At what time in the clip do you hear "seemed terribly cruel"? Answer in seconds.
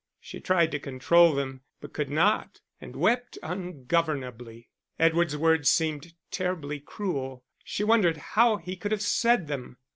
5.69-7.45